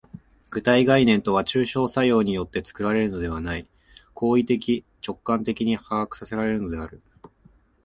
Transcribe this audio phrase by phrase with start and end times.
[0.51, 3.67] 具体概念とは抽象作用によって作られるのではない、
[4.15, 7.03] 行為的直観的に把握せられるのである。